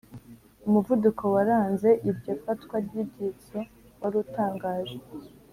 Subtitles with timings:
[0.67, 3.59] umuvuduko waranze iryo fatwa ry'ibyitso
[3.99, 4.97] wari utangaje.